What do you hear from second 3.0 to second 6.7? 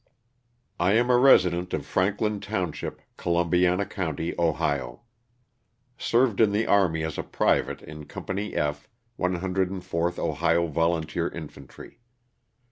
Columbiana ^ county, Ohio. Served in the